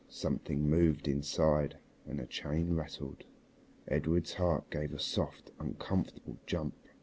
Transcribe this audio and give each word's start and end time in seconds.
Something 0.09 0.67
moved 0.67 1.07
inside 1.07 1.77
and 2.07 2.19
a 2.19 2.25
chain 2.25 2.73
rattled. 2.73 3.23
Edred's 3.87 4.33
heart 4.33 4.67
gave 4.71 4.93
a 4.95 4.99
soft, 4.99 5.51
uncomfortable 5.59 6.39
jump. 6.47 6.73